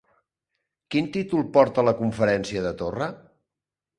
[0.95, 3.13] Quin títol porta la conferència de Torra?